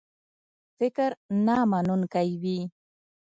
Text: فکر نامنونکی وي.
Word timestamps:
فکر 0.77 1.09
نامنونکی 1.45 2.29
وي. 2.41 2.59